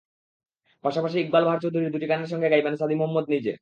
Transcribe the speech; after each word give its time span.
পাশাপাশি 0.83 1.17
ইকবাল 1.19 1.43
বাহার 1.45 1.61
চৌধুরীর 1.63 1.93
দুটি 1.93 2.05
গানের 2.07 2.31
সঙ্গে 2.31 2.51
গাইবেন 2.51 2.75
সাদী 2.75 2.95
মহম্মদ 2.95 3.25
নিজে। 3.29 3.53